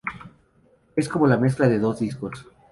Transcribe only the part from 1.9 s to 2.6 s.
discos.